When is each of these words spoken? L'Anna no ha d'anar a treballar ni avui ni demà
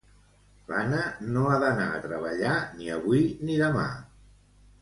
L'Anna 0.71 1.01
no 1.35 1.43
ha 1.51 1.59
d'anar 1.65 1.87
a 1.97 2.01
treballar 2.07 2.57
ni 2.81 2.91
avui 2.97 3.23
ni 3.47 3.59
demà 3.63 3.89